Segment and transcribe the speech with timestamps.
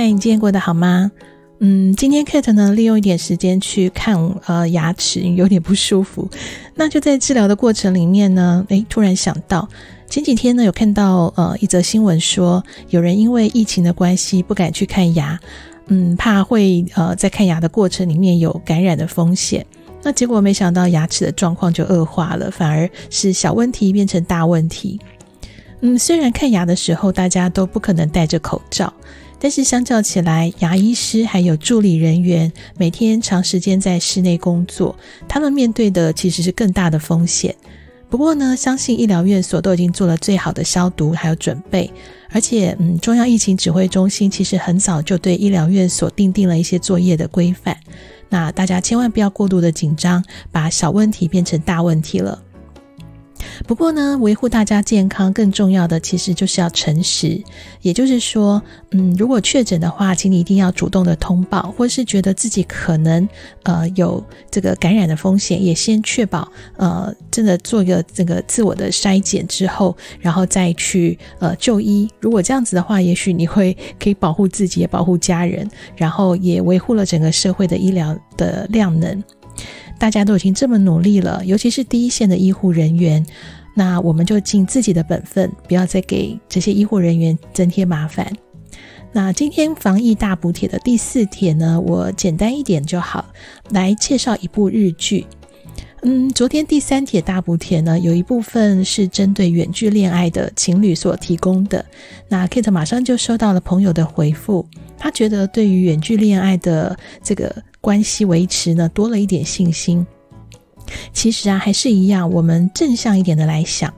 [0.00, 1.10] 嗨，你今天过得好吗？
[1.58, 4.16] 嗯，今天 Kate 呢，利用一点时间去看
[4.46, 6.30] 呃牙齿，有点不舒服。
[6.76, 9.68] 那就在治疗的过程里面呢，诶，突然想到
[10.08, 15.36] 前几天呢，有看到呃一则新闻说，有人因为疫情的关系不敢去看牙，
[15.88, 19.66] 嗯，怕会呃在看牙的过程里面有感染的风险。
[20.04, 25.00] 那结果没想到牙齿的状况就恶化了，反而是小问题变成大问题。
[25.80, 28.92] 嗯，虽然看牙的时候大家都不可能戴着口罩，
[29.40, 34.96] 但是相较起来，牙医师还有助理人员每天长时间在室内工作，
[35.28, 37.54] 他们面对的其实是更大的风险。
[38.10, 41.92] 不过呢，相信医疗院所都已经做了最好的消毒还有准备，
[42.30, 47.76] 而且嗯，中央疫情指挥中心其实很早就对医疗院所订定了一些作业的规范。
[48.30, 52.42] 那大家千万不要过度的紧张，把小问题变成大问题了。
[53.66, 57.42] 不过呢，维护大家健康更重要的，其实就是要诚实。
[57.82, 63.28] 也就是说，嗯，如果确诊的话，请你一定要主动的通报，或是觉得自己可能
[63.64, 72.08] 呃有这个感染的风险，也先确保呃真的做一个这个自我的筛检之后，然后再去呃就医。
[72.20, 79.22] 如果这样子的话，也许你会可以保护自己，也保护家人，然后也维护了整个社会的医疗的量能。
[79.98, 83.24] 大家都已经这么努力了，尤其是第一线的医护人员，
[83.74, 88.32] 那我们就尽自己的本分，不要再给这些医护人员增添麻烦。
[89.10, 93.24] 那今天防疫大补贴的第四帖呢，我简单一点就好，
[93.70, 95.26] 来介绍一部日剧。
[96.02, 101.84] 嗯，昨天第三帖大补帖呢，有一部分是针对远距恋爱的情侣所提供的。
[102.28, 104.64] 那 Kate 马上就收到了朋友的回复，
[104.96, 110.06] 他觉得对于远距恋爱的这个关系维持呢，多了一点信心。
[111.12, 113.92] 其实啊，还是一样，我们正向一点的来想，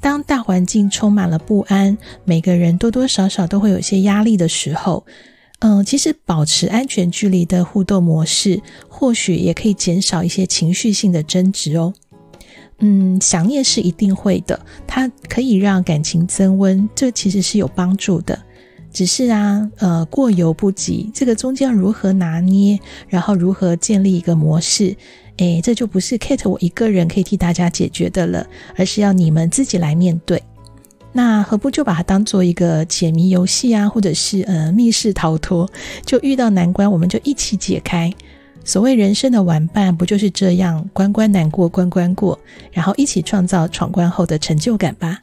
[0.00, 5.04] 当大环境充满了不安，每个人多多少少都会有些压力的时候。
[5.60, 11.92] 嗯，其实保持安全距离的互动模式，或许也可以减少一些情绪性的争执哦。
[12.78, 18.38] 嗯，想念是一定会的，它可以让感情增温，这其实是有帮助的。
[18.90, 24.96] 只是啊，呃，过犹不及，这个中间如何拿捏，然后如何建立一个模式，
[25.36, 28.46] 诶，这就不是 Kate 我一个人可以替大家解决的了，
[28.76, 30.42] 而是要你们自己来面对。
[31.12, 35.68] 那何不就把它当做一个解谜游戏啊，或者是呃密室逃脱？
[36.06, 38.12] 就遇到难关，我们就一起解开。
[38.64, 42.38] 所谓人生的玩伴，不就是这样关关难过关关过，
[42.70, 45.18] 然后一起创造闯关后的成就感吧？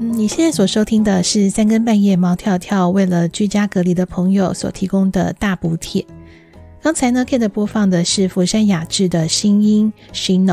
[0.00, 6.04] 嗯，你现在所收听的是三更半夜猫跳跳为了居家隔离的朋友所提供的大补帖。
[6.84, 10.44] 刚才呢，Kate 播放的是福山雅治的《新音 Shino》，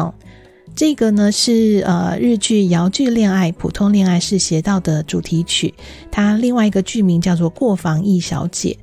[0.73, 5.73] 这个呢是呃日剧《遥距恋爱》普通恋爱是邪道的主题曲，
[6.09, 8.77] 它另外一个剧名叫做《过防疫小姐》。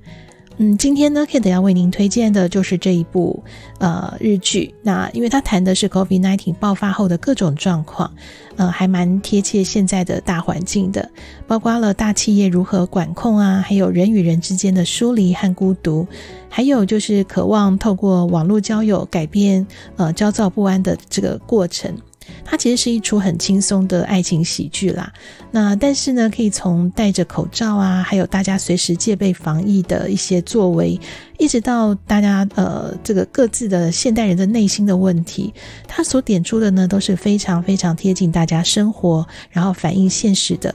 [0.61, 3.41] 嗯，今天呢，Kate 要为您推荐的就是这一部
[3.79, 4.75] 呃日剧。
[4.83, 8.13] 那因为它谈的是 COVID-19 爆发后的各种状况，
[8.57, 11.09] 呃，还蛮贴切现在的大环境的，
[11.47, 16.05] 包括了大企业如何管控啊，还有人与人之间的疏离和孤独，
[16.49, 19.65] 还有就是渴望透过网络交友改变
[19.95, 21.97] 呃焦躁不安的这个过程。
[22.44, 25.12] 它其实是一出很轻松的爱情喜剧啦。
[25.50, 30.99] 那但是呢，可以从戴着口罩啊，还有大家随时戒备防疫的一些作为，
[31.38, 35.53] 一直到大家呃这个各自的现代人的内心的问题，
[35.87, 40.75] 它所点出的呢都是非常非常贴近大家生活，然后反映现实的。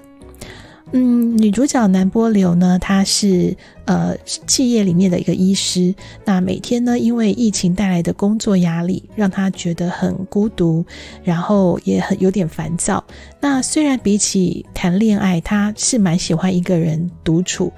[0.96, 4.16] 嗯，女主角南波流呢，她是呃
[4.46, 5.92] 企业里面的一个医师。
[6.24, 10.86] 那每天呢，因为疫情带来的工作压力，让她觉得很孤独，
[11.24, 13.04] 然后也很有点烦躁。
[13.42, 17.74] 那虽然比起谈恋爱，她是蛮喜欢一个人独处，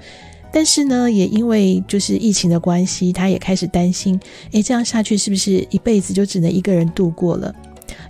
[0.52, 4.20] 但是呢，也因为就是疫情的关系，她也开始担心，
[4.52, 7.54] 诶，这样下去是不是一辈子就只能一个人度过了？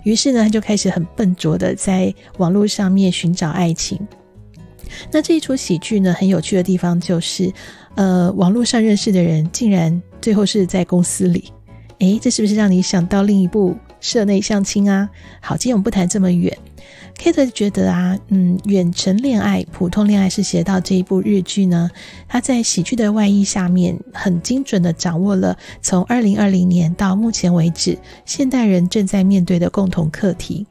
[0.03, 3.97] 于是呢，她就开始很笨拙的在网络上面寻找爱情。
[5.11, 7.51] 那这一出喜剧呢，很有趣的地方就是，
[7.95, 11.51] 呃，网络上认识的人竟然最后是在公司里，
[11.99, 15.09] 诶，这是不是让你想到另一部社内相亲啊？
[15.41, 16.57] 好，今天我们不谈这么远。
[17.17, 21.89] Kate 觉得啊，嗯，远程恋爱、普通恋爱是写到这一部日剧呢，
[22.27, 30.67] 它在喜剧的外衣下面，很精准地掌握了从二零二零年到目前为止，现代人正在面对的共同课题。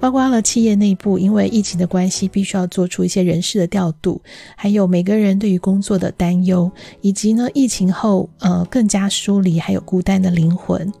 [0.00, 4.20] 包括了企业内部因为疫情的关系，必须要做出一些人事的调度，
[4.56, 6.70] 还有每个人对于工作的担忧，
[7.00, 10.92] 以及呢疫情后呃更加疏离还有孤单的灵魂。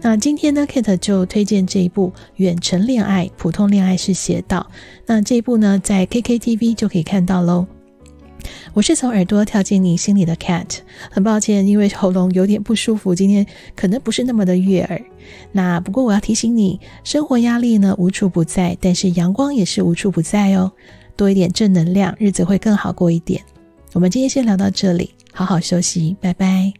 [0.00, 4.66] 那今天呢，Kate 就推荐这一部《远程恋爱：普通恋爱是邪道》。
[5.06, 7.66] 那这一部呢，在 KKTV 就可以看到喽。
[8.72, 10.78] 我是从耳朵跳进你心里的 Cat，
[11.10, 13.44] 很抱歉，因为喉咙有点不舒服，今天
[13.76, 15.00] 可能不是那么的悦耳。
[15.52, 20.72] 那不过我要提醒你，生活压力呢无处不在，但是阳光也是无处不在哦。
[21.16, 23.42] 多一点正能量，日子会更好过一点。
[23.92, 26.79] 我们今天先聊到这里，好好休息，拜拜。